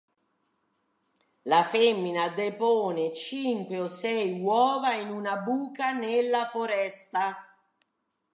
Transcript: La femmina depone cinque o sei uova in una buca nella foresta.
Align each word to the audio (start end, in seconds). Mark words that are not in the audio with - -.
La 1.51 1.59
femmina 1.63 2.25
depone 2.39 3.05
cinque 3.13 3.77
o 3.85 3.87
sei 3.87 4.31
uova 4.41 4.95
in 4.95 5.09
una 5.11 5.37
buca 5.37 5.91
nella 5.91 6.47
foresta. 6.47 7.23